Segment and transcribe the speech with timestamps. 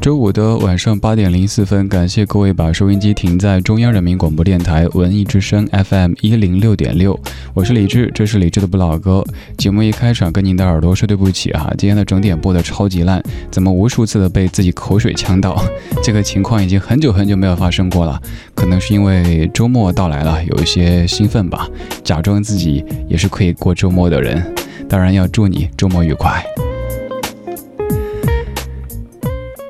[0.00, 7.18] 周五的晚上八点零四分，感谢各位把收音机停在中央人民广播电台文艺之声 FM 一零六点六，
[7.52, 9.22] 我是李志，这是李志的不老歌。
[9.58, 15.62] 节目一开场跟您的耳朵说对不起啊，今天的整点播的超级烂，怎么无数次的被自己口水呛到？
[16.02, 18.18] 这个情况已经很久很久没有发生过了，
[18.54, 21.68] 可能是因为周末到来了，有一些兴奋吧，
[22.02, 24.57] 假装自己也是可以过周末的人。
[24.86, 26.44] 当然要祝你周末愉快。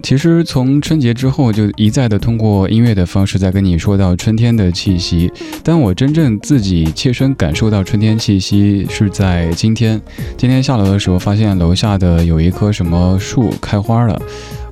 [0.02, 5.30] 其实从春节之后，就一再的通过音乐的方式在跟你说到春天的气息。
[5.62, 10.00] 但我真正自己切身感受到春天气息是在今天。
[10.34, 14.18] 今天下楼的时候，发现楼下的有一棵什么树开花了。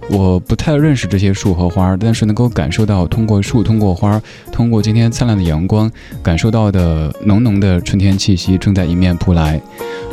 [0.08, 4.20] 我不太认识这些树和花，但是能够感受到通过树、通过花、
[4.52, 5.90] 通过今天灿烂的阳光，
[6.22, 9.60] 感受到的浓浓的春天气息正在迎面扑来。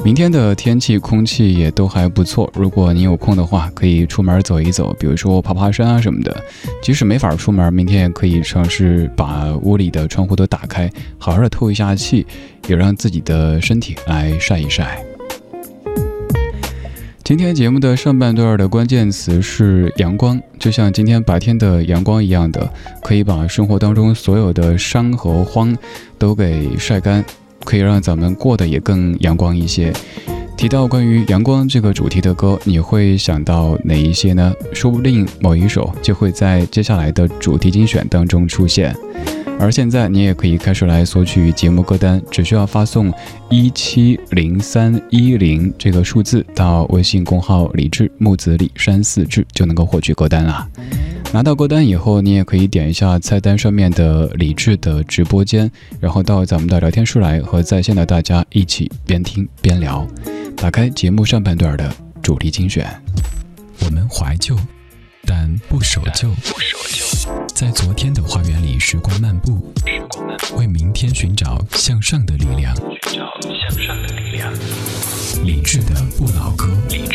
[0.03, 2.51] 明天的天气、空气也都还不错。
[2.55, 6.35] 如果你有空的话，可以出门走一走，比如说爬爬山啊什么的。
[6.81, 12.25] 即使没法出门，明天也可以尝试把屋里的窗户都打开，好好的透一下气，
[12.67, 15.12] 也让自己的身体来晒一晒。
[17.23, 22.69] 今天节目的上半段的关键词是阳光，就像今天白天的阳光一样的，
[23.01, 25.73] 可以把生活当中所有的伤和慌
[26.17, 27.23] 都给晒干，
[27.63, 29.93] 可以让咱们过得也更阳光一些。
[30.57, 34.53] 提到关于阳光这个主题的歌，你会想到哪一些呢？
[34.73, 38.93] 说不定某一首就会在接下来的主题精选当中出现。
[39.63, 43.09] 而现在，你也可以开始来索取节目歌单，只需要发送
[43.49, 50.67] 一七零三一零这个数字到微信公号“李志木子李山四志”，就能够获取歌单啦。
[51.31, 60.05] 拿到歌单以后，你也可以点一下菜单上面的李志的直播间，然后到咱们的聊天室来和在线的大家一起边听边聊。
[60.57, 61.89] 打开节目上半段的
[62.21, 62.85] 主题精选，
[63.85, 64.57] 我们怀旧。
[65.25, 66.29] 但不守旧，
[67.63, 69.73] 在昨天的花园里时光漫步，
[70.57, 72.75] 为明天寻找向上的力量。
[72.75, 74.53] 寻找向上的力量。
[75.45, 77.05] 理智的不老歌，听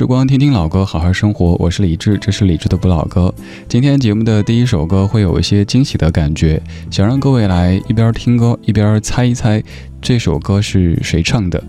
[0.00, 1.54] 时光，听听老歌，好好生活。
[1.58, 3.34] 我是李志，这是李志的不老歌。
[3.68, 6.58] 今天节目的第一首歌会有一些惊喜的感觉，
[6.90, 9.62] 想让各位来一边听歌一边猜一猜
[10.00, 11.62] 这首歌是谁唱的。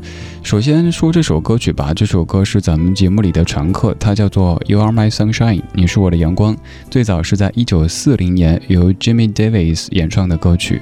[0.43, 6.55] 首先说这首歌曲吧，这首歌是咱们节目里的常客，它叫做《You Are My Sunshine》，你是我的阳光。
[6.89, 10.81] 最早是在一九四零年由 Jimmy Davis 演唱的歌曲，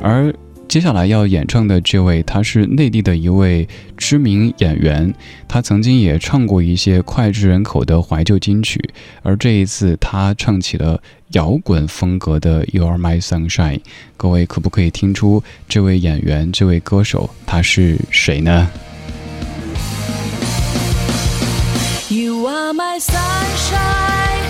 [0.00, 0.34] 而。
[0.68, 3.66] 接下来要演唱的这位，他是内地的一位
[3.96, 5.14] 知名演员，
[5.48, 8.90] 他曾经也唱过一些脍炙人口的怀旧金曲，
[9.22, 11.00] 而这一次他唱起了
[11.32, 13.78] 摇滚风格的《You Are My Sunshine》。
[14.16, 18.68] 各位可不可以听出这位演员、这位歌手他是谁呢
[22.10, 24.45] ？You are my sunshine,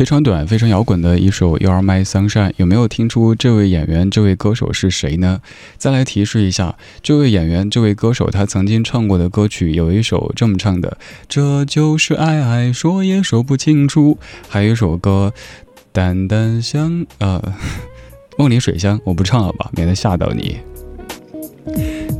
[0.00, 5.42] 非常短、非常摇滚的一首《You Are My Sunshine》，有没有听出这位演员、这位歌手是谁呢？
[5.76, 10.96] 再来提示一下，这位演员、这位歌手他曾经唱过的歌曲有一首这么唱的
[11.28, 14.16] ：“这就是爱，爱说也说不清楚。”
[14.48, 15.34] 还有一首歌，
[15.92, 17.52] 淡淡香，呃，
[18.38, 20.56] 梦里水乡，我不唱了吧，免得吓到你。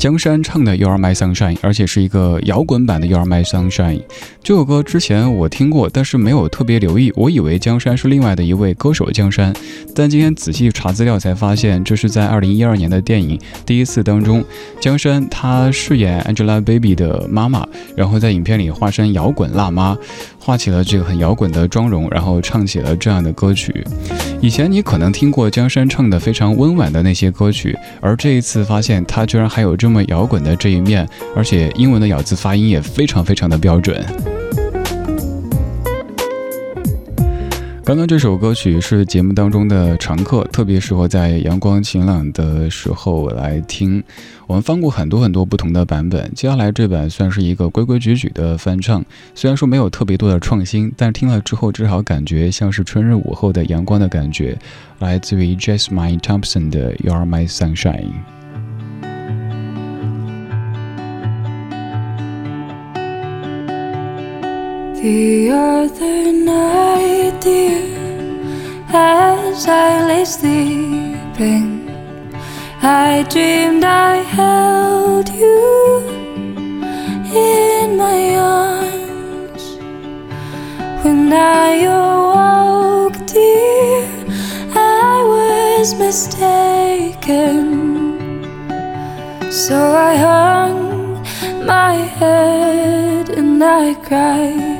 [0.01, 3.99] 江山唱的《You Are My Sunshine》，而且是一个摇滚版的《You Are My Sunshine》。
[4.43, 9.55] 这首歌之前我听过，但是没有特别留意，我以为江山是另外的一位歌手江山。
[9.95, 13.37] 但今天仔细查资料才发现，这是在二零一二年的电影
[13.67, 14.43] 《第一次》当中，
[14.81, 19.95] 江山他饰演 Angelababy 的妈妈，然后在影片里化身摇滚辣妈，
[20.39, 23.85] 画起了这个很摇滚的妆容，然后唱起了这样的歌曲。
[24.43, 31.07] 以前你可能听过江山唱的非常温婉的那些歌曲，而这一次发现他居然还有这么摇滚的这一面，
[31.37, 34.03] 而且英文的咬字发音也非常非常的标准。
[37.83, 44.03] 刚刚这首歌曲是节目当中的常客，特别适合在阳光晴朗的时候来听。
[44.47, 49.05] 我们翻过很多很多不同的版本，接下来这版算是一个规规矩矩的翻唱。
[49.35, 54.57] 虽然说没有特别多的创新，但听了之后至少感觉像是春日午后的阳光的感觉，
[54.99, 58.40] 来自于 Jasmine Thompson 的 You Are My Sunshine。
[65.03, 67.81] The other night, dear,
[68.93, 71.89] as I lay sleeping,
[72.83, 76.05] I dreamed I held you
[77.35, 79.79] in my arms.
[81.03, 84.05] When I awoke, dear,
[84.77, 87.65] I was mistaken.
[89.51, 91.25] So I hung
[91.65, 94.80] my head and I cried.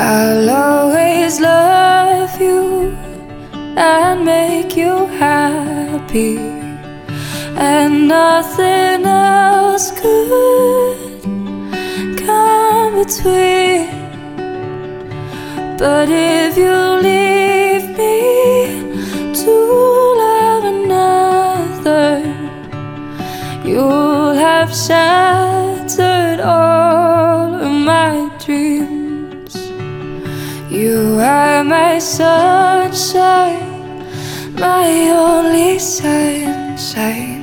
[0.00, 2.96] I'll always love you
[3.76, 6.38] and make you happy,
[7.56, 11.22] and nothing else could
[12.16, 13.88] come between.
[15.76, 16.76] But if you
[17.08, 19.54] leave me to
[20.22, 22.22] love another,
[23.64, 26.97] you'll have shattered all
[30.78, 33.66] You are my sunshine,
[34.54, 37.42] my only sunshine.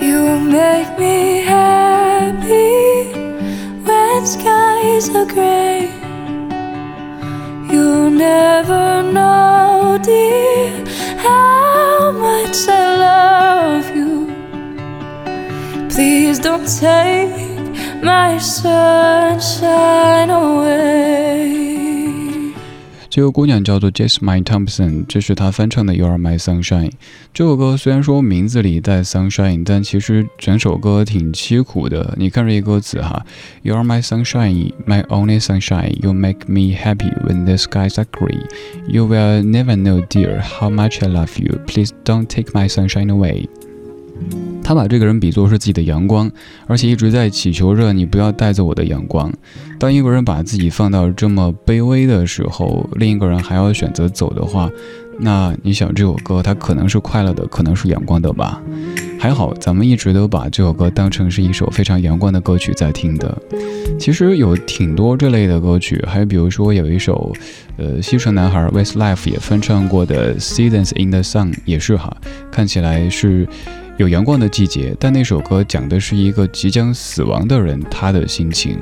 [0.00, 3.10] You make me happy
[3.82, 5.90] when skies are gray.
[7.68, 10.70] You'll never know, dear,
[11.18, 14.30] how much I love you.
[15.90, 17.34] Please don't take
[18.04, 21.65] my sunshine away.
[23.16, 26.90] 这个姑娘叫做 Jasmine Thompson，这是她翻唱的《You Are My Sunshine》。
[27.32, 32.14] 这首歌虽然说名字里带 sunshine，但其实整首歌挺凄苦的。
[32.18, 33.24] 你看这些歌词哈
[33.62, 35.96] ，You are my sunshine, my only sunshine.
[36.02, 38.38] You make me happy when the skies are gray.
[38.86, 41.58] You will never know, dear, how much I love you.
[41.66, 43.48] Please don't take my sunshine away.
[44.66, 46.28] 他把这个人比作是自己的阳光，
[46.66, 49.32] 而且一直在祈求着你不要带走我的阳光。
[49.78, 54.68] 当一个人把自己放到这么卑微的时候，另一个人还要选择走的话，
[55.20, 58.60] 那你想这首歌它可能是快乐的，可能是阳光的吧？
[59.20, 63.40] 还好咱们一直都把这首歌当成是一首非常阳光的歌曲在听的。
[64.00, 67.32] 其实有挺多这类的歌曲，还比如说有一首，
[67.76, 72.16] 呃，西城男孩 Westlife 也翻唱过的《Seasons in the Sun》，也是哈，
[72.50, 73.46] 看起来是。
[73.98, 78.78] 有阳光的季节，但那首歌讲的是一个即将死亡的人，他的心情。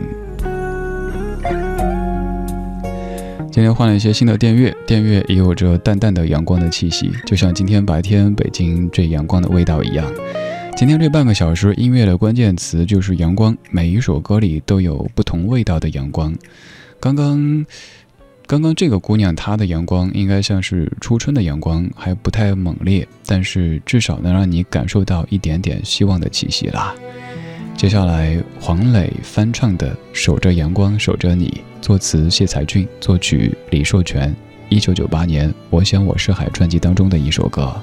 [3.53, 10.13] 今天换了一些新的电乐，电乐也有着淡淡的阳光的气息，就像今天白天北京这阳光的味道一样。
[10.77, 16.35] 今天这半个小时音乐的关键词就是阳光，每一首歌里都有不同味道的阳光。
[16.99, 17.65] 刚刚。
[18.47, 26.95] 刚刚这个姑娘，她的阳光应该像是初春的阳光，还不太猛烈，但是至少能让你感受到一点点希望的气息啦。
[27.75, 34.35] 接下来，黄磊翻唱的《守着阳光守着你》，作词谢才俊，作曲李硕全，
[34.69, 37.75] 一九九八年《我想我是海》专辑当中的一首歌。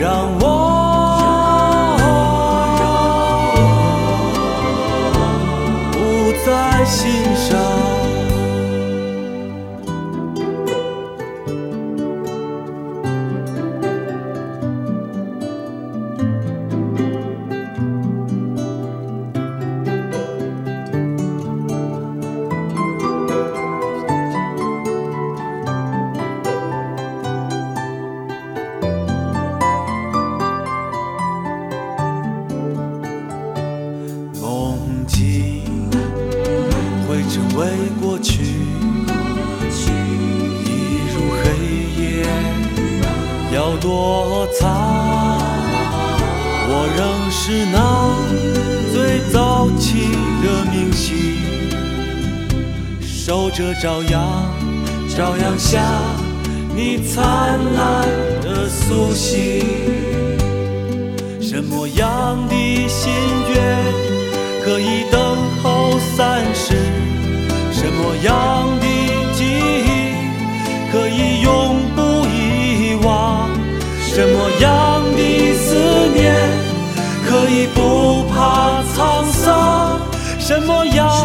[0.00, 0.39] 让我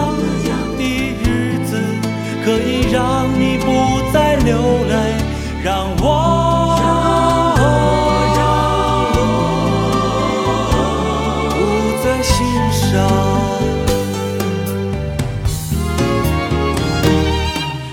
[0.06, 0.82] 什么样的
[1.24, 1.26] 日
[1.66, 1.72] 子
[2.44, 3.66] 可以让你不
[4.14, 4.54] 再流
[4.88, 4.94] 泪？
[5.64, 6.04] 让我
[11.50, 11.58] 不
[12.04, 12.34] 再心
[12.72, 12.80] 伤。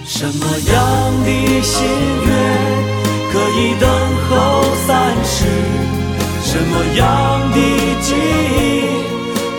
[0.05, 0.41] 什么
[0.71, 0.75] 样
[1.25, 1.29] 的
[1.63, 1.75] 心
[2.27, 2.31] 愿
[3.33, 3.89] 可以等
[4.29, 4.31] 候
[4.87, 4.91] 三
[5.25, 5.37] 世？
[6.45, 7.01] 什么样
[7.53, 7.57] 的
[8.03, 8.57] 记忆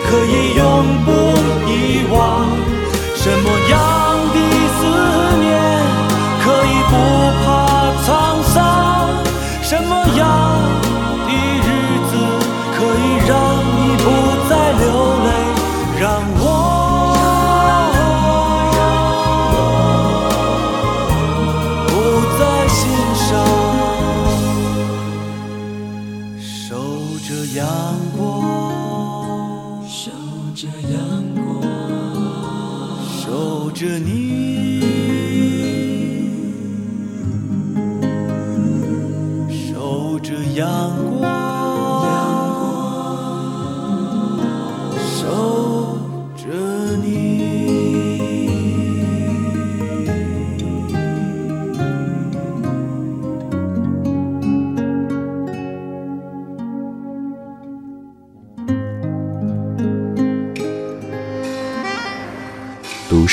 [0.06, 0.62] 可以永
[1.04, 1.23] 不？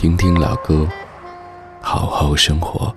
[0.00, 0.86] 听听老歌，
[1.82, 2.94] 好好生活。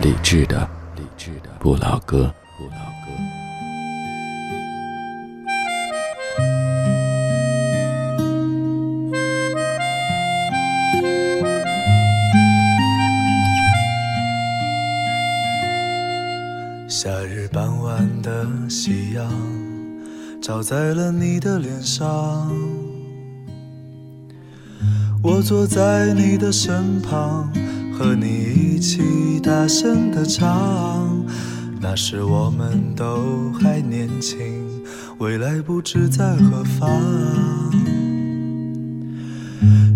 [0.00, 0.66] 理智的，
[0.96, 2.34] 理智的不老歌。
[2.56, 3.12] 不老歌
[16.88, 19.30] 夏日傍晚的夕阳，
[20.40, 22.50] 照在了你的脸上。
[25.24, 27.48] 我坐在你的身旁，
[27.96, 31.24] 和你一起大声的唱。
[31.80, 34.36] 那时我们都还年轻，
[35.18, 36.90] 未来不知在何方。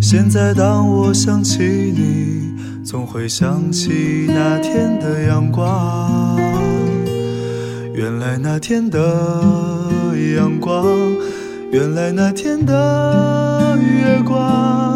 [0.01, 6.39] 现在当我想起你，总会想起那天的阳光。
[7.93, 9.01] 原来那天的
[10.37, 10.87] 阳光，
[11.73, 14.96] 原来那天的月光，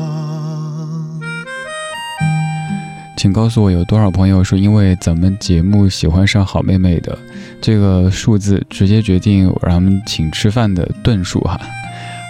[3.21, 7.15] 请告诉我，有多少朋友是因为咱们节目喜欢上好妹妹的？
[7.61, 11.61] 这个数字直接决定让他们请吃饭的顿数哈。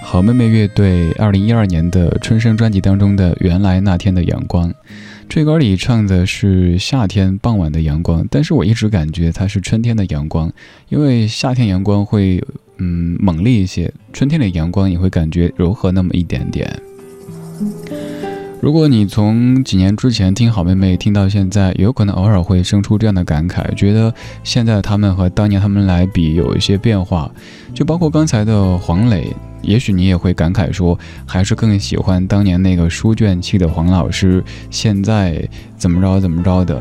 [0.03, 4.69] 好妹妹乐队二零一二年的春生专辑当中的《原来那天的阳光》。
[5.29, 10.51] 这歌里唱的是夏天傍晚的阳光，但是我一直感觉它是春天的阳光，
[10.89, 12.43] 因为夏天阳光会
[12.79, 16.69] 嗯猛烈一些，春天的阳光也会感觉柔和那么一点点。
[18.61, 27.31] 如果你从几年之前听好妹妹听到现在，有可能偶尔会生出这样的感慨，觉得现在他们和当年他们来比有一些变化，
[27.73, 29.35] 就包括刚才的黄磊。
[29.63, 35.43] 也许你也会感慨说，还是更喜欢当年那个书卷气的黄老师，现在
[35.75, 36.79] 怎么着怎么着的。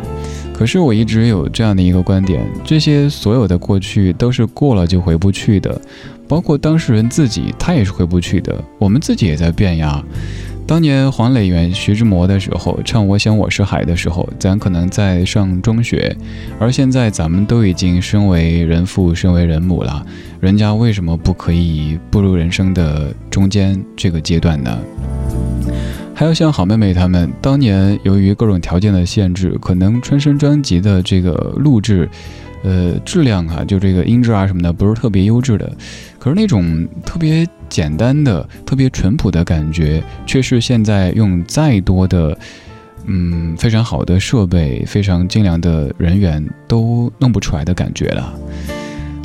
[0.55, 5.81] 可是我一直有这样的一个观点：这些所有的过去都是过了就回不去的，
[6.29, 8.63] 包括当事人自己，他也是回不去的。
[8.79, 10.03] 我们自己也在变呀。
[10.71, 16.17] 当年黄磊演徐志摩的时候，唱《我想我是海》的时候，咱可能在上中学，
[16.61, 20.07] 而现在咱们都已经身为人父、身为人母了，
[20.39, 24.79] 人家为什么不可以步入人生的中间这个阶段呢？
[26.15, 32.09] 还有像好妹妹她们，当年由于各种条件的限制，可能春生专辑的这个录制。
[32.63, 35.73] 呃，质量啊，就这个音质啊什么的，不是特别优质的，
[36.19, 42.37] 可是那种特别简单的、特别淳朴的感觉，却是现在用再多的，
[43.07, 48.35] 嗯，非常好的设备、非常精良的人员都弄不出来的感觉了。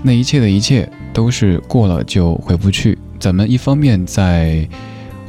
[0.03, 2.97] 那一切的一切都是过了就回不去。
[3.19, 4.67] 咱们一方面在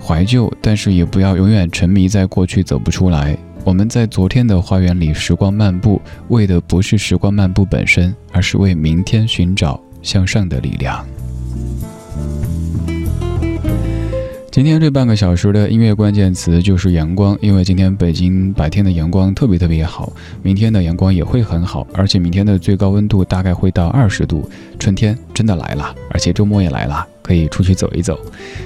[0.00, 3.36] 怀旧，但是也不要永远沉迷在过去走不出来。
[3.64, 11.04] 我们在昨天的花园里时光漫步，为的不是时光漫步本身，而是为明天寻找向上的力量。
[14.56, 20.10] 今天这半个小时的音乐关键词就是阳光，因为今天北京白天的阳光特别特别好，
[20.42, 27.06] 明天的阳光也会很好，而且明天的最高温度大概会到二十度，春天真的来了，而且周末也来了。
[27.20, 28.18] 可以出去走一走，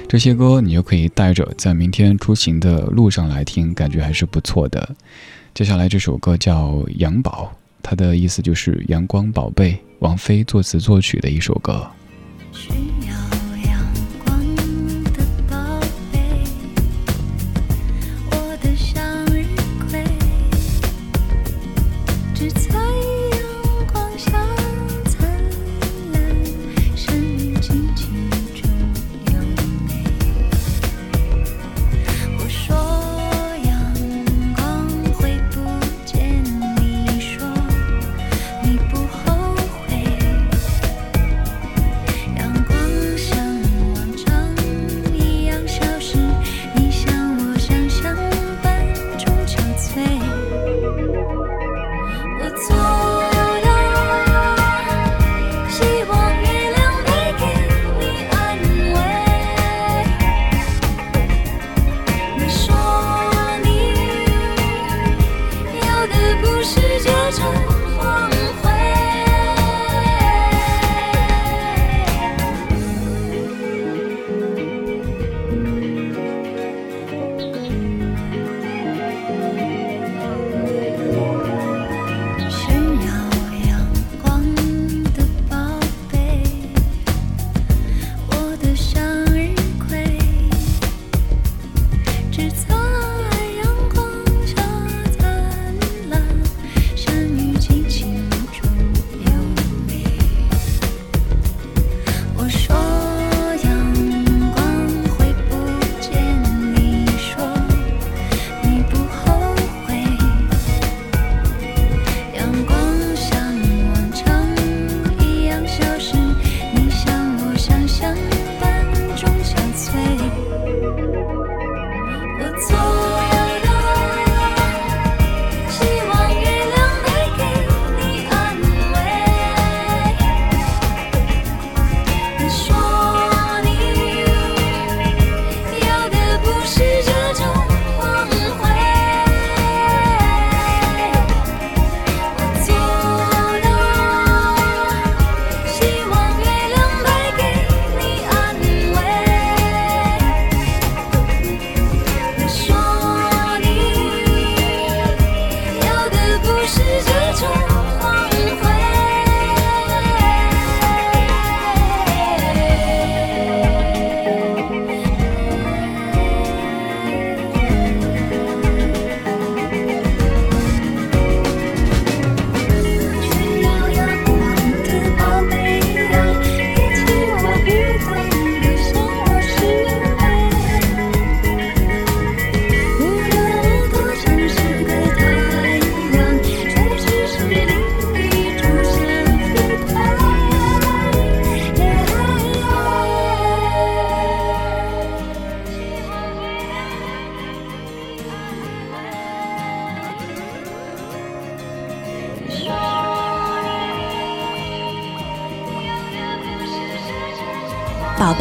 [0.07, 4.95] 这些歌你就可以带着在明天出行的路上来听，感觉还是不错的。
[5.53, 7.51] 接下来这首歌叫《阳宝》，
[7.83, 11.85] 它的意思就是阳光宝贝，王菲作词作曲的一首歌。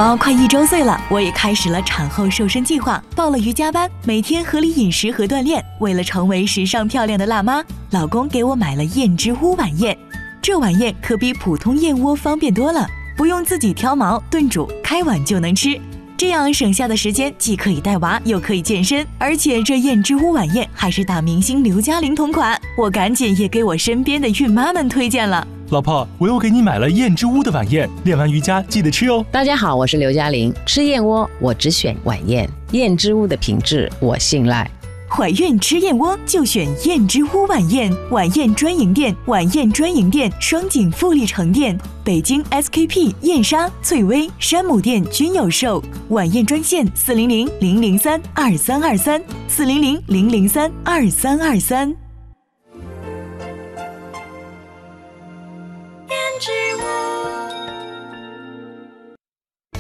[0.01, 5.63] 宝快一周岁了，我也开始了产后瘦身计划，报了瑜伽班，每天合理饮食和锻炼。
[5.79, 9.95] 为了成为时尚漂亮的辣妈，老公给我买了燕之屋晚宴。
[10.41, 15.79] 这晚宴可比普通燕窝方便多了，不用自己挑毛炖煮，开碗就能吃。
[16.17, 25.47] 这样省下的时间既可以带娃，又可以健身，而且这燕之屋晚宴还是大明星刘嘉玲同款，我赶紧也给我身边的孕妈们推荐了。
[25.71, 29.25] 老婆，我又给你买了燕之屋的晚宴，练完瑜伽记得吃哦。
[29.31, 34.69] 大家好，我是刘嘉玲，吃燕窝我只选晚宴，燕之屋的品质我信赖。
[35.09, 45.81] 怀孕吃燕窝就选燕之屋晚宴，晚宴专营店，晚宴专营店，双井富力城店、北京 SKP、燕莎、翠微、山姆店均有售。
[46.09, 51.95] 晚宴专线：四零零零零三二三二三，四零零零零三二三二三。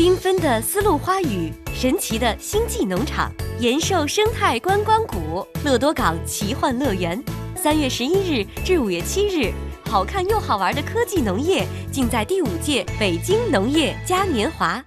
[0.01, 7.23] 缤纷的丝路花语，神奇的星际农场，延寿生态观光谷，乐多港奇幻乐园。
[7.55, 9.53] 三月十一日至五月七日，
[9.85, 14.83] 好看又好玩的科技农业尽在第五届北京农业嘉年华。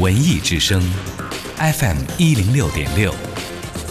[0.00, 0.80] 文艺之声
[1.58, 3.12] ，FM 一零六点六。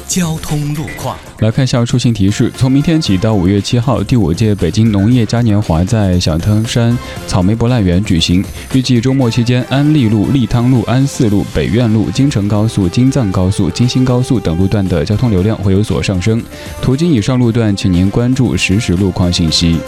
[0.08, 2.52] 交通路况，来看一下出行提示。
[2.56, 8.44] 从明天起到五月七号，第五届北京农业嘉年华在小汤山草莓博览园举行。
[8.74, 16.42] 预计周末期间，安利路、利汤路、安四路、北苑路、京承高速、京藏高速、京新高速等路段的交通流量会有所上升。
[16.82, 19.80] 途经以上路段，请您关注实时路况信息。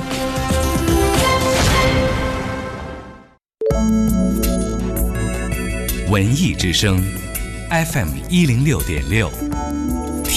[6.09, 7.03] 文艺之声
[7.69, 9.29] ，FM 一零六点六。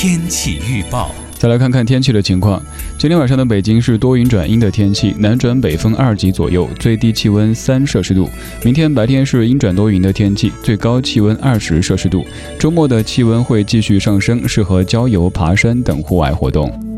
[0.02, 2.58] 天气预报，再来看看天气的情况。
[2.96, 8.26] 今天晚上的北京是多云转阴的天气，南转北风二级左右，最低气温三摄氏度。
[8.64, 12.24] 明天白天是阴转多云的天气，最高气温二十摄氏度。
[12.58, 16.89] 周末的气温会继续上升，适合郊游、爬山等户外活动。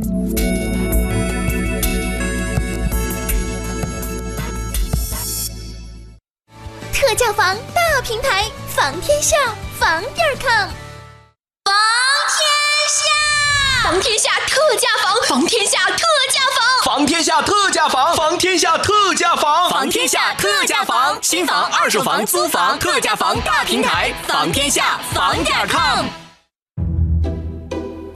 [21.93, 26.07] 住房、租房，特价房大平台，房天下房点 com。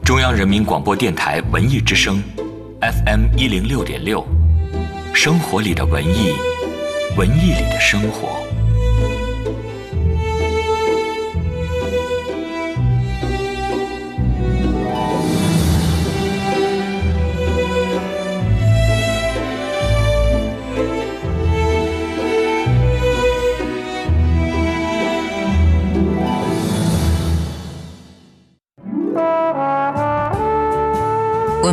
[0.03, 2.25] 中央人民广播电台文艺之声
[2.81, 4.27] ，FM 一零六点六，
[5.13, 6.35] 生活里的文艺，
[7.19, 8.46] 文艺里的生活。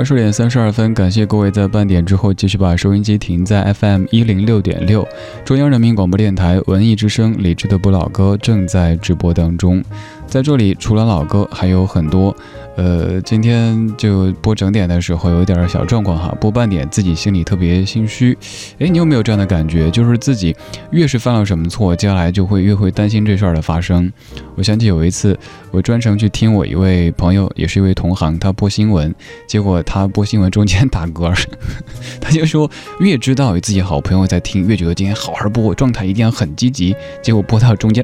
[0.00, 5.06] 二十点三十二分，感谢各位在半点之后继续把收音机停在 FM 一零六点六，
[5.44, 9.84] 中央人民广播电台文艺之声，理智的不老歌正在直播当中。
[10.26, 12.34] 在这里，除了老歌，还有很多。
[12.76, 18.36] 呃，今天就播整点的时候有点小状况哈，播半点自己心里特别心虚。
[18.78, 19.90] 哎，你有没有这样的感觉？
[19.90, 20.56] 就是自己
[20.90, 24.10] 越是犯了什么错，接下来就会越会担心这事儿的发生。
[24.54, 25.38] 我想起有一次，
[25.70, 29.14] 我专程去听我一位朋友，也是一位同行，他播新闻，
[29.46, 31.34] 结果他播新闻中间打嗝，
[32.18, 36.96] 他就说越知道有自己好朋友在听，越觉得今天好好播，状态一定要很积极。
[37.20, 38.02] 结果播到中间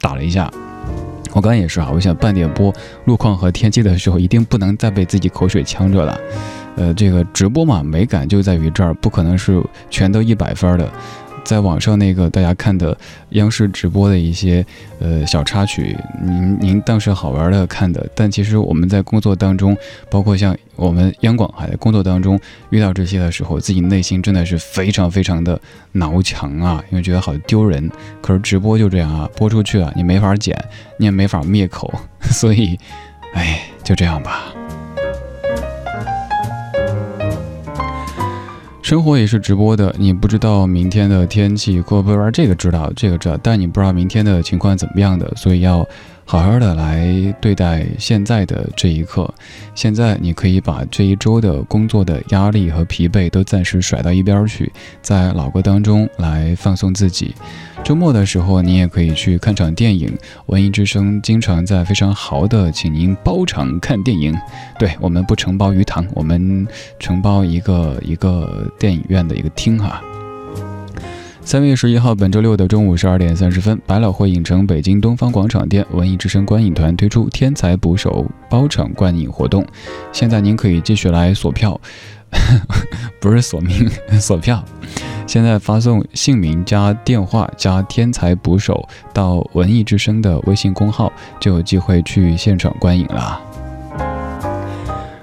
[0.00, 0.48] 打了一下。
[1.32, 2.72] 我刚也是啊，我想半点播
[3.06, 6.18] 路况和天气的时候，一定不能再被自己口水呛着了。
[6.76, 10.90] 呃，这个直播嘛，美感就在于这儿，不可能是全都一百分的。
[11.44, 12.96] 在网上那个大家看的
[13.30, 14.64] 央视直播的一些
[15.00, 19.76] 呃小插曲，您您当时好玩的看的，但其实我们在工作当中，
[20.10, 22.38] 包括像我们央广还在工作当中
[22.70, 25.60] 遇到这些的时候，自己内心真的是非常非常的
[25.92, 27.90] 挠墙啊，因为觉得好丢人。
[28.20, 30.56] 可是直播就这样啊，播出去啊，你没法剪，
[30.96, 31.92] 你也没法灭口，
[32.30, 32.78] 所以，
[33.34, 34.61] 哎，就这样吧。
[38.92, 45.82] 生活也是直播的，你不知道明天的天气，会不会玩这个知道，这个知道，但你不知道明天的情况怎么样的，所以要。
[46.32, 49.30] 好好的来对待现在的这一刻。
[49.74, 57.34] 现在你可以把这一周的工作的压力和疲惫都暂时甩到一边去，在老歌当中来放松自己。
[57.84, 60.10] 周末的时候，你也可以去看场电影。
[60.46, 64.34] 文艺之声经常在非常豪的请您包场看电影。
[64.78, 66.66] 对我们不承包鱼塘，我们
[66.98, 70.02] 承包一个一个电影院的一个厅哈。
[71.44, 79.66] 三月十一号，本周六的中午十二点三十分，百老汇影城北京东方广场店文艺之声观影团推出“天才捕手”包场观影活动。
[80.12, 81.78] 现在您可以继续来锁票，
[83.20, 84.64] 不是锁名，锁票。
[85.26, 93.40] 现在发送姓名加电话加“天才捕手”到文艺之声的微信公号，就有机会去现场观影了。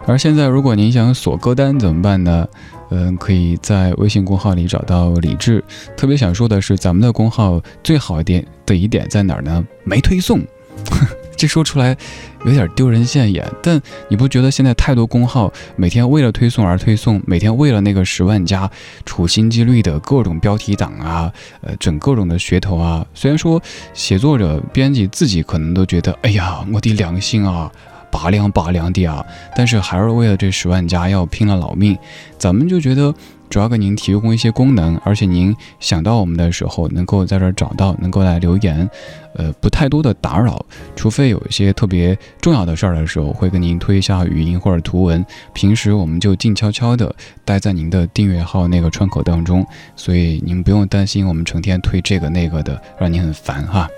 [0.05, 2.47] 而现在，如果您想锁歌单怎么办呢？
[2.89, 5.63] 嗯，可以在微信公号里找到李志。
[5.95, 9.65] 特别想说的是，咱们的公号最好一点的一点在哪儿呢？
[9.83, 10.41] 没推送。
[11.35, 11.95] 这说出来
[12.43, 18.69] 有点丢人现眼，但你不觉得现在太多公号每天为了推送而推送，每天为了那个十万加
[19.05, 23.05] 处心积虑的各种标题党啊，呃，整各种的噱头啊。
[23.13, 23.61] 虽然说
[23.93, 27.71] 写作者、编辑自己可能都觉得，哎呀，我的良心啊！
[28.11, 29.25] 拔凉拔凉的啊！
[29.55, 31.97] 但是还是为了这十万加要拼了老命。
[32.37, 33.13] 咱们就觉得
[33.49, 38.89] 主要给您提供一些功能，而且您想到我们的时候能够在这儿找到，能够来留言，
[39.33, 40.63] 呃，不太多的打扰，
[40.95, 45.25] 除非有一些特别重要的事儿的时候，会跟您推一下语音或者图文。
[45.53, 53.89] 平时我们就静悄悄的待在您的订阅号那个窗口当中，所以您不用担心我们成天推这个那个的，让您很烦哈。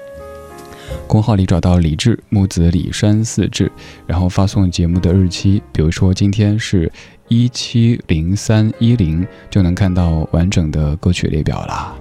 [1.08, 3.72] 公号里找到李志木子李山四志，
[4.08, 6.92] 然后发送节目的日期，比如说今天是
[7.28, 12.01] 一七零三一零，就能看到完整的歌曲列表了。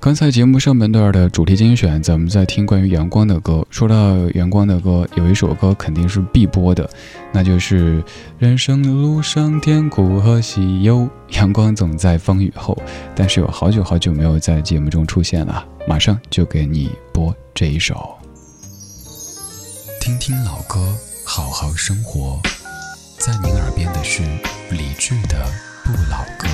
[0.00, 3.62] 刚才节目上半段的主题精选，咱们在听关于阳光的歌。
[3.68, 6.88] 说到阳光的歌，有一首歌肯定是必播的，
[7.30, 8.00] 那就是
[8.38, 12.74] 《人生路上甜苦和喜忧》，阳光总在风雨后。
[13.14, 18.16] 但是有好久好久没有在节目中出现了，马上就给你播这一首。
[20.00, 22.40] 听听老歌，好好生活，
[23.18, 24.22] 在您耳边的是
[24.70, 25.44] 理智的
[25.84, 26.48] 不老歌。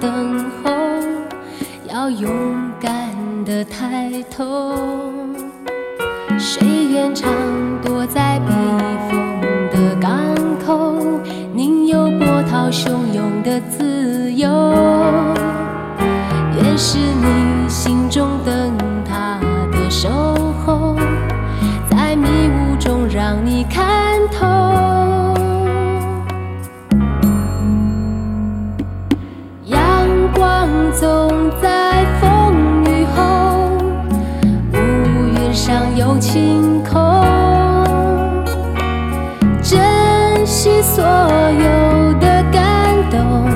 [0.00, 0.70] 等候
[1.88, 2.30] 要勇
[2.80, 2.90] 敢
[3.44, 4.74] 的抬头。
[6.38, 7.30] 谁愿常
[7.84, 8.52] 躲在避
[9.08, 9.18] 风
[9.70, 10.18] 的港
[10.64, 10.96] 口
[11.52, 14.48] 宁有波涛汹涌的自由？
[16.56, 18.72] 愿是你心中灯
[19.04, 19.38] 塔
[19.70, 20.08] 的守
[20.64, 20.96] 候
[21.90, 23.86] 在迷雾中让你看
[36.32, 36.94] 星空
[39.60, 43.50] 珍惜所有的感动。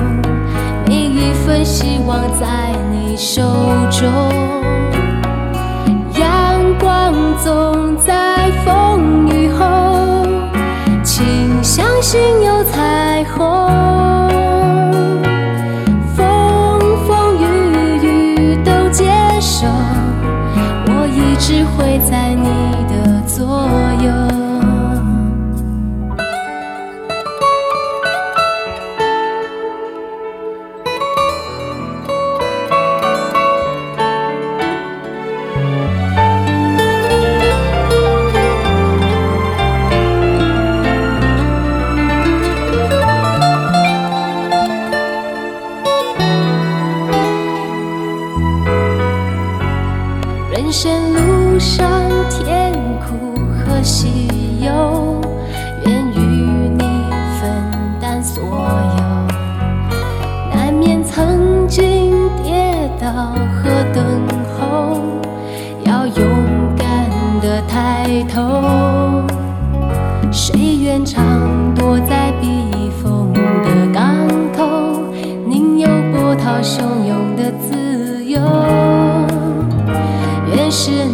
[0.85, 3.41] 每一份希望在你手
[3.89, 4.11] 中
[6.19, 10.25] 阳光总在风雨后
[11.01, 13.47] 请相信有彩虹。
[16.13, 19.05] 风风雨雨都接
[19.39, 19.65] 受
[20.87, 22.64] 我一直会在你
[54.65, 55.21] 有
[55.85, 56.19] 愿与
[56.77, 56.83] 你
[57.39, 57.41] 分
[58.01, 59.03] 担所有。
[60.53, 61.83] 难免曾经
[62.43, 63.07] 跌倒
[63.53, 64.03] 和等
[64.57, 64.97] 候
[65.83, 66.25] 要勇
[66.75, 66.85] 敢
[67.41, 69.23] 的抬头。
[70.31, 71.23] 谁愿常
[71.75, 74.65] 躲在避风的港口？
[75.47, 78.41] 宁有波涛汹涌的自由。
[80.47, 81.05] 愿是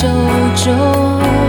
[0.00, 0.08] 手
[0.56, 1.39] 中。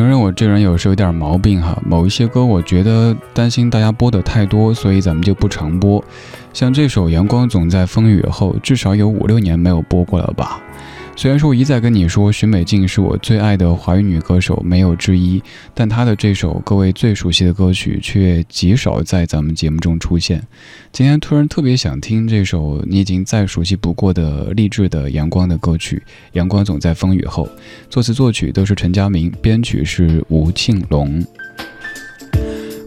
[0.00, 6.02] 承认我这人有时候有点毛病哈，某一些歌我觉得担心大家播的太多，所以咱们就不常播。
[6.54, 10.58] 像这首《阳光总在风雨后》，至少有五六年没有播过了吧。
[11.20, 15.42] 虽然说我一再跟你说许美静是我最爱的华语女歌手，没有之一，
[15.74, 20.42] 但她的这首各位最熟悉的歌曲却极少在咱们节目中出现。
[20.90, 26.02] 今天突然特别想听这首你已经再熟悉不过的励志的阳光的歌曲
[26.32, 27.44] 《阳光总在风雨后》，
[27.90, 31.22] 作词作曲都是陈佳明，编曲是吴庆隆。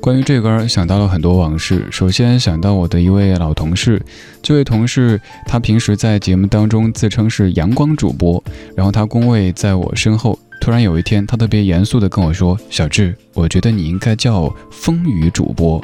[0.04, 1.88] 关于这歌，想到了很多往事。
[1.90, 4.02] 首先想到我的一位老同事，
[4.42, 8.44] 这位同事他平时在节目当中自称是阳光主播，
[8.76, 10.38] 然后他工位在我身后。
[10.60, 15.82] 突然有一天，他特别严肃地跟我说：“小智，我觉得你应该叫风雨主播。”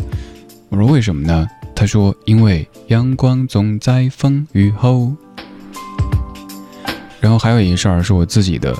[0.67, 5.13] 我说：“为什么呢？”他说：“因为阳光总在风雨后。”
[7.21, 8.75] 然后还有一事儿是我自己的。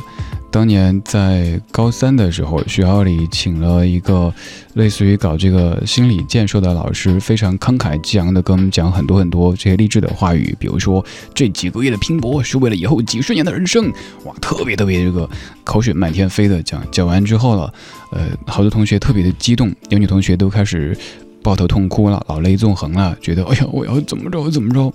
[0.52, 4.34] 当年在高三的时候，学校里请了一个
[4.74, 13.92] 类似于搞这个心理建设的老师，非常慷慨激昂的跟我们讲很多很多这些励志的话语，比如说这几个月的拼搏是为了以后几十年的人生，
[14.26, 15.30] 哇，特别特别这个
[15.64, 16.82] 口水漫天飞的讲。
[16.90, 17.72] 讲完之后了，
[18.12, 20.98] 呃，好多同学特别的激动，有女同学都开始
[21.44, 24.92] 抱头痛哭了，老泪纵横了，觉得哎呀，我要怎么着怎么着。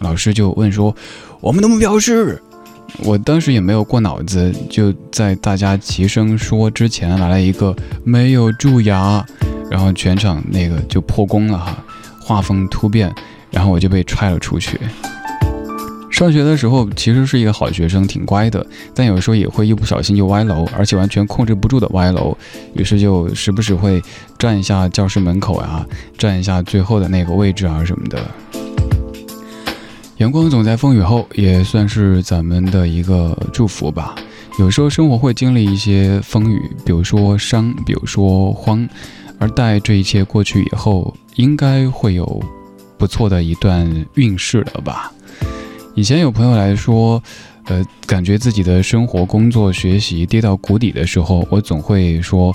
[0.00, 0.94] 老师就问说，
[1.40, 2.40] 我们的目标是。
[3.04, 7.74] 我当时也没有过脑子，就在大家齐声说之前来了一个
[8.04, 9.24] 没有蛀牙，
[9.70, 11.76] 然后全场那个就破功了哈，
[12.20, 13.14] 画风突变，
[13.50, 14.78] 然后我就被踹了出去。
[16.10, 22.36] 上学的时候其实是一个好学生，挺乖的，但有时候也会一不小心就歪楼，而且完全控制不住的歪楼，
[22.74, 24.02] 于是就时不时会
[24.36, 25.86] 站一下教室门口啊，
[26.16, 28.18] 站一下最后的那个位置啊什么的。
[30.18, 34.16] 阳光总在风雨后，也算是咱们的一个祝福吧。
[34.58, 38.86] 有时候生活会经历一些风雨，比如说伤，比如说慌，
[39.38, 42.42] 而待这一切过去以后，应该会有
[42.96, 45.12] 不错的一段运势了吧。
[45.94, 47.22] 以前有朋友来说，
[47.66, 52.52] 呃，感觉自己的生活、工作、学习跌到谷底的时候，我总会说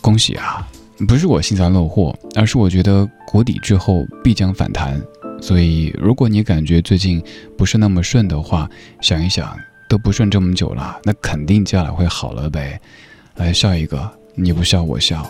[0.00, 0.66] 恭喜啊！
[1.06, 4.98] 不是我幸灾乐祸，而是我觉得谷底之后必将反弹。
[5.40, 7.22] 所以，如果你感觉最近
[7.56, 8.68] 不是那么顺的话，
[9.00, 9.56] 想一想，
[9.88, 12.80] 都不顺这么久了，那肯定接下来会好了呗。
[13.36, 15.26] 来笑一个，你不笑我笑。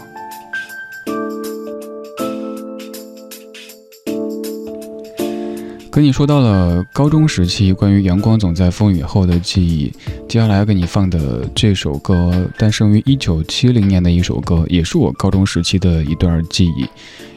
[5.91, 9.93] 跟你说到了高中时期关于阳光总在风雨后的记忆，
[10.29, 16.87] 接下来要给你放的这首歌，诞生于一九七零年的一首歌，也是我高中时期的一段记忆。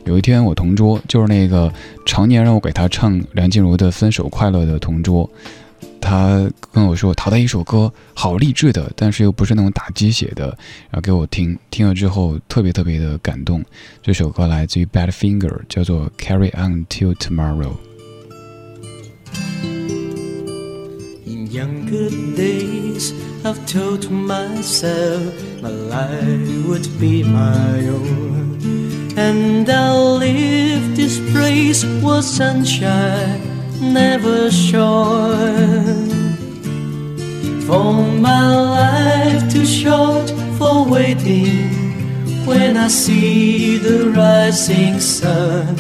[0.06, 1.72] 有一天，我同桌就是那个
[2.06, 5.30] 常年让我给他唱梁静茹的《分手快乐》的同桌，
[6.02, 10.48] 他跟我说，淘到一首歌，好励志的，但是又不是那种打鸡血的，
[10.90, 13.64] 然后给我听，听了之后特别特别的感动。
[14.02, 17.74] 这首歌来自于 Badfinger，叫做《Carry On Till Tomorrow》。
[21.26, 28.51] In younger days, days I've told myself my life would be my own
[29.18, 33.42] And I'll live this place where sunshine
[33.82, 36.08] never shone
[37.68, 45.76] For my life too short for waiting When I see the rising sun.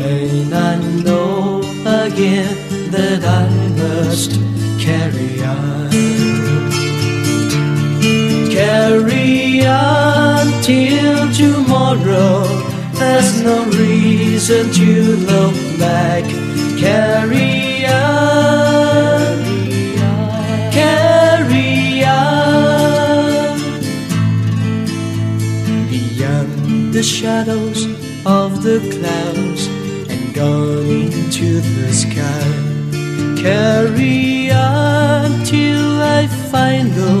[0.00, 4.40] And I know again that I must
[4.80, 5.90] carry on.
[8.50, 12.69] Carry on till tomorrow
[13.00, 16.22] There's no reason to look back.
[16.78, 19.40] Carry on.
[20.70, 23.56] Carry on.
[25.88, 27.86] Beyond the shadows
[28.26, 29.66] of the clouds
[30.12, 32.48] And gone into the sky.
[33.40, 37.14] Carry on till I find the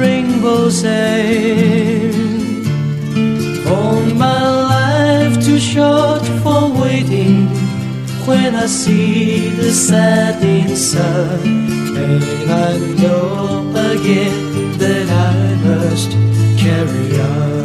[0.00, 2.66] rainbow's end
[3.62, 4.35] For my
[5.76, 7.36] short for waiting
[8.26, 11.40] When I see the setting sun.
[12.04, 12.24] And
[12.68, 14.38] I know again
[14.80, 16.10] that I must
[16.62, 17.64] carry on?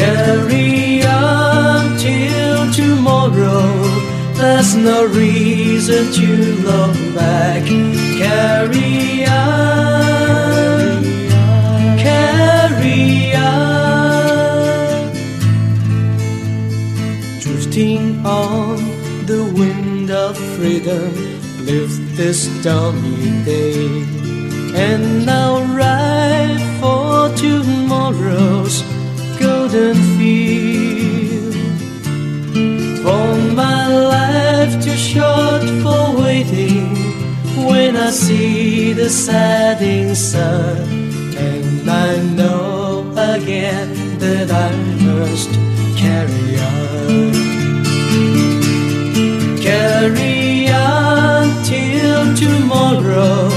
[0.00, 3.66] Carry on till tomorrow.
[4.40, 6.28] There's no reason to
[6.68, 7.64] look back.
[8.22, 9.89] Carry on,
[20.60, 21.10] freedom,
[21.64, 24.04] live this stormy day.
[24.74, 28.82] And now ride for tomorrow's
[29.40, 31.54] golden field.
[33.04, 33.28] For
[33.62, 33.86] my
[34.16, 36.92] life too short for waiting
[37.66, 40.76] when I see the setting sun,
[41.38, 43.88] and I know again
[44.18, 44.70] that I
[45.08, 45.59] must
[52.40, 53.50] tomorrow.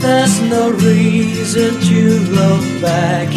[0.00, 2.00] There's no reason to
[2.38, 3.28] look back.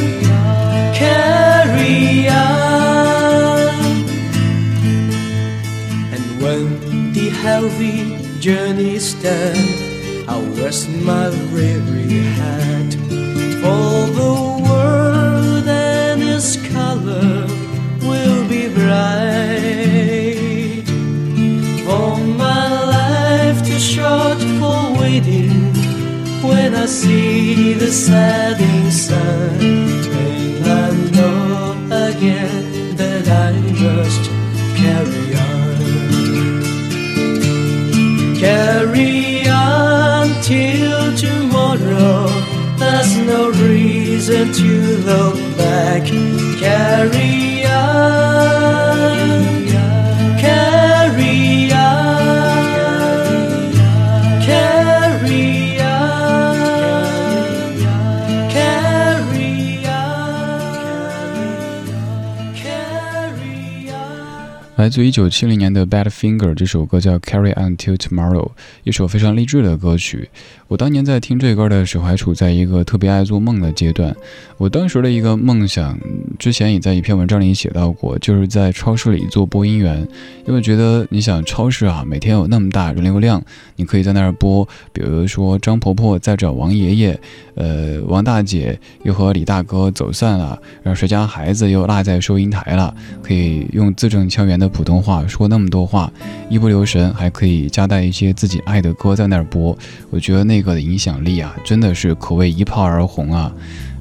[0.95, 3.69] Carry on.
[6.15, 12.78] And when the heavy journey's done, I'll rest my weary head.
[21.89, 25.73] For my life too short for waiting
[26.47, 29.59] when I see the setting sun.
[29.63, 31.77] And I know
[32.09, 33.53] again that I
[33.85, 34.25] must
[34.77, 35.77] carry on.
[38.37, 42.29] Carry on till tomorrow.
[42.77, 46.05] There's no reason to look back.
[46.61, 49.58] Carry on.
[64.79, 68.47] 来自于一九七零年的 Badfinger 这首歌叫《Carry On Till Tomorrow》，
[68.85, 70.31] 一首非常励志的歌曲。
[70.69, 74.15] 我当年在听这歌的时候，还处在一个特别爱做梦的阶段。
[74.57, 75.99] 我当时的一个梦想，
[76.39, 80.07] 之前也在一篇文章里写到过，就是在超市里做播音员。
[80.47, 83.43] 因为觉得你想超市啊，每天有那么大人流量，
[83.75, 87.21] 你可以在那儿播，比如说张婆婆在找王爷爷，
[87.57, 96.13] 呃，王大姐又和李大哥走散了，然后谁家孩子又落在收银台了，可以用字正腔圆的普通话说那么多话，
[96.49, 99.77] 一不留神还可以夹带一些自己爱的歌在那儿播。
[100.11, 103.53] 我觉得那个的影响力啊，真的是可谓一炮而红啊！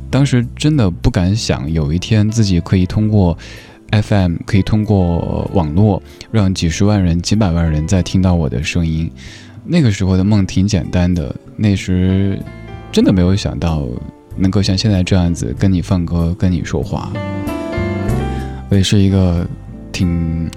[0.10, 3.38] 当时真的不敢想有一天自己可以通过
[3.92, 6.02] FM，可以通过网络，
[6.32, 9.12] 让几十万人、几百万人在听到我的声音。
[9.66, 12.40] 那个时候的梦挺简单的，那时
[12.92, 13.86] 真的没有想到
[14.38, 17.12] 能够像现在这样子跟你放歌、跟你说话。
[18.70, 19.46] 我也是一个
[19.98, 20.50] 挺。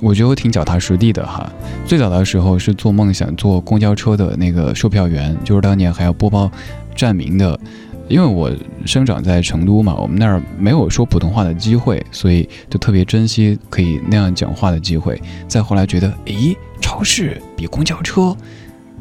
[0.00, 1.50] 我觉得我挺脚踏实地的哈。
[1.86, 6.50] 最早的时候是做梦想做公交车的那个售票员，就是当年还要播报
[6.94, 7.58] 站名的。
[8.06, 8.52] 因为我
[8.84, 15.18] 生长在成都嘛，我们那儿没有说普通话的机会，所以就特别珍惜可以那样讲话的机会。
[15.48, 18.36] 再后来觉得，诶，超市比公交车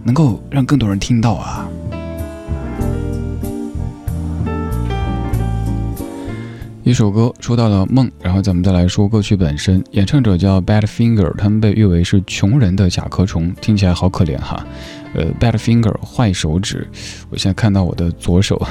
[0.06, 1.68] 能够让更多人听到啊。
[6.84, 9.82] 一首歌说到了梦，然后咱们再来说歌曲本身。
[9.92, 14.68] 演唱者叫 Bad Finger，他们被誉为是穷人的甲壳虫，听起来好可怜哈。
[15.14, 16.86] 呃，Bad Finger 坏手指，
[17.30, 18.62] 我现在看到我的左手，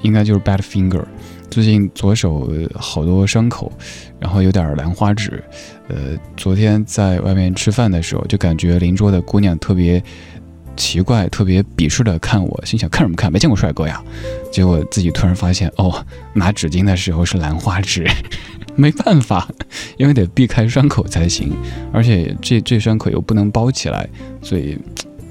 [0.00, 1.04] 应该就是 Bad Finger。
[1.50, 3.70] 最近左手好多伤口，
[4.18, 5.44] 然后有点兰花指。
[5.88, 10.02] 呃，昨天在外面吃饭的时候，就感觉邻桌的姑娘特别。
[10.76, 13.32] 奇怪，特别鄙视的看我，心想看什么看？
[13.32, 14.02] 没见过帅哥呀！
[14.50, 16.04] 结果自己突然发现，哦，
[16.34, 18.06] 拿纸巾的时候是兰花指，
[18.74, 19.48] 没办法，
[19.96, 21.52] 因为得避开伤口才行，
[21.92, 24.08] 而且这这伤口又不能包起来，
[24.42, 24.78] 所以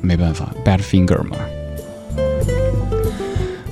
[0.01, 1.35] 没办法，bad finger 嘛。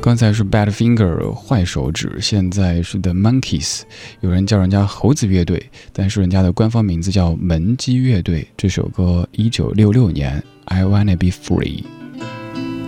[0.02, 3.82] 刚才是 Bad Finger 坏手指，现在是 The Monkeys，
[4.22, 8.48] 有人叫人家猴子乐队，但是人家的官方名字叫门机乐队。
[8.58, 11.84] 这首歌一九六六年，I wanna be free。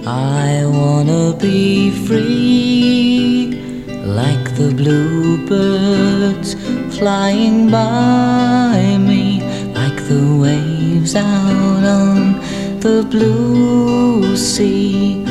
[0.06, 3.58] I wanna be free
[4.04, 6.56] like the bluebirds
[6.90, 9.42] flying by me,
[9.76, 12.40] like the waves out on
[12.80, 15.24] the blue sea.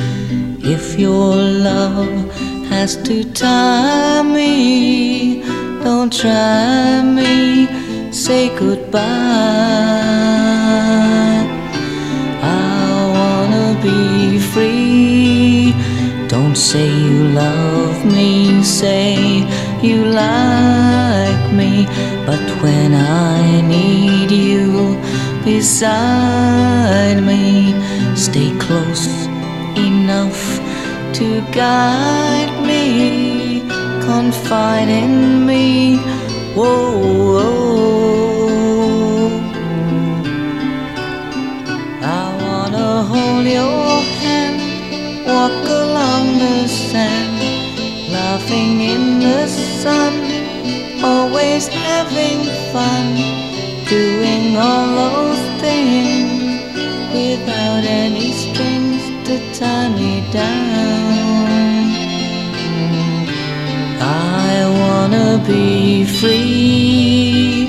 [0.73, 2.31] If your love
[2.71, 5.43] has to tie me,
[5.83, 7.67] don't try me,
[8.13, 9.01] say goodbye.
[12.41, 15.75] I wanna be free.
[16.29, 19.17] Don't say you love me, say
[19.83, 21.87] you like me.
[22.27, 24.97] But when I need you
[25.45, 27.75] beside me,
[28.15, 29.09] stay close
[29.77, 30.40] enough
[31.21, 33.61] to guide me,
[34.01, 35.99] confide in me.
[36.57, 36.97] Whoa,
[37.33, 37.61] whoa.
[42.01, 44.61] I wanna hold your hand,
[45.27, 47.37] walk along the sand,
[48.11, 49.47] laughing in the
[49.83, 50.15] sun,
[51.05, 52.41] always having
[52.73, 53.07] fun,
[53.91, 56.33] doing all those things
[57.13, 60.70] without any strings to tie me down.
[64.53, 67.69] I wanna be free,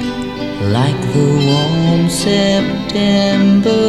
[0.78, 3.84] like the warm September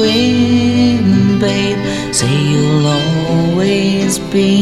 [0.00, 1.80] wind, babe.
[2.18, 4.52] Say you'll always be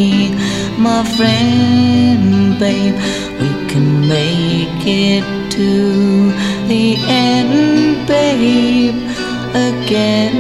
[0.79, 2.97] my friend, babe.
[3.41, 5.25] We can make it
[5.57, 5.71] to
[6.73, 6.87] the
[7.29, 8.97] end, babe.
[9.71, 10.39] Again,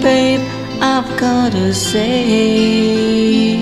[0.00, 0.44] babe,
[0.80, 3.53] I've gotta say,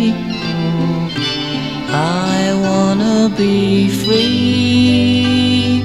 [3.42, 5.82] be free.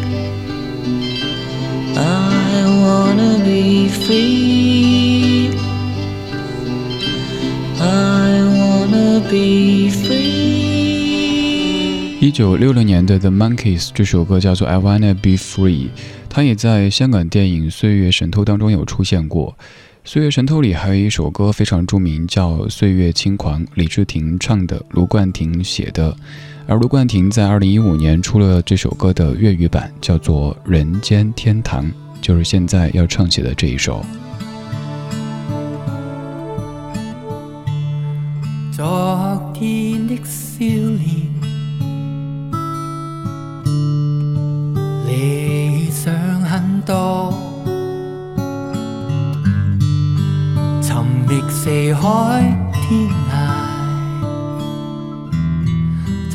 [1.95, 5.49] I wanna be free.
[7.79, 10.27] I wanna be free.
[12.19, 15.87] 一九六六年的 The Monkeys 这首歌叫做 I Wanna Be Free，
[16.29, 19.57] 它也在香港电影《岁月神偷》当中有出现过。
[20.09, 26.15] 《岁月神偷》里还有一首歌非常著名，叫《岁月轻狂》，李治廷唱的，卢冠廷写的。
[26.69, 31.85] 而卢冠廷在二零一五年出了这首歌的粤语版，叫做《人间天堂》，
[32.19, 34.03] 就是现在要唱起的这一首。
[38.73, 41.31] 昨天的少年，
[45.07, 47.33] 理想很多，
[50.81, 50.97] 寻
[51.29, 52.43] 觅四海
[52.73, 53.56] 天涯，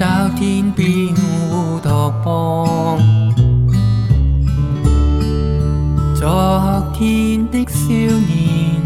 [0.03, 1.15] 找天边
[1.53, 2.99] 乌托邦。
[6.17, 7.87] 昨天的少
[8.27, 8.83] 年。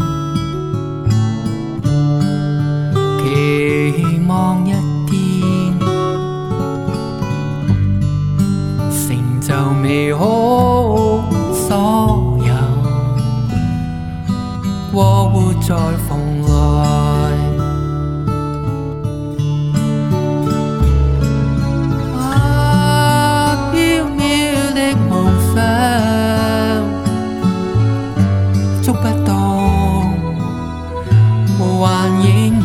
[3.23, 4.71] 期望一
[5.07, 5.79] 天
[8.91, 10.19] 成就美好
[11.51, 12.53] 所有，
[14.93, 15.75] 过活再
[16.07, 17.06] 逢来。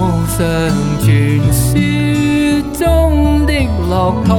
[0.03, 0.39] 影无常，
[1.01, 1.07] 传
[1.53, 1.71] 说
[2.77, 2.81] 中
[3.47, 3.51] 的
[3.89, 3.91] 乐
[4.27, 4.31] 土，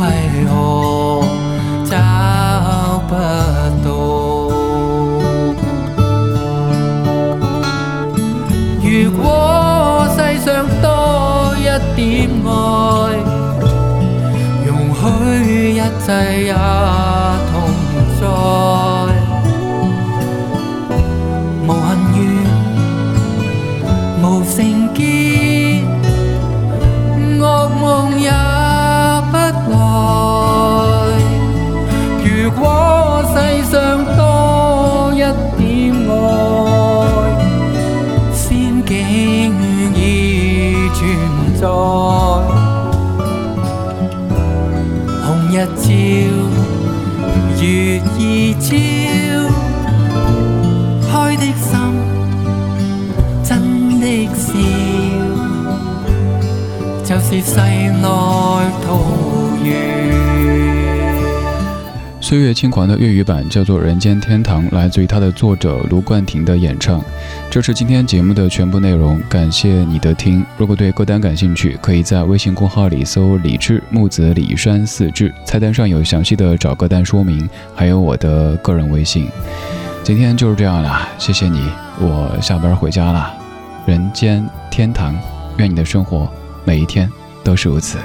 [0.00, 0.02] 为
[0.48, 0.50] 何
[1.84, 1.92] 找
[3.08, 3.10] 不
[3.84, 3.88] 到？
[8.82, 9.24] 如果
[10.16, 10.46] 世上
[10.80, 10.84] 多
[11.58, 11.60] 一
[11.96, 12.00] 点
[12.44, 12.48] 爱，
[14.64, 15.04] 容许
[15.72, 15.74] 一
[16.04, 16.06] 切
[16.44, 16.52] 也
[62.36, 67.02] 岁月轻狂的粤语版叫做《人间天堂》，来自于它的作者卢冠廷的演唱。
[67.48, 70.44] 这是今天节目的全部内容，感谢你的听。
[70.58, 79.30] 如果对歌单感兴趣，可以在微信公号里搜“李志木子李山四志”，菜单上有详细的找歌单说明，还有我的个人微信。
[80.02, 81.66] 今天就是这样啦，谢谢你，
[81.98, 83.34] 我下班回家啦。
[83.86, 85.18] 人间天堂，
[85.56, 86.30] 愿你的生活
[86.66, 87.10] 每一天
[87.42, 87.96] 都是如此。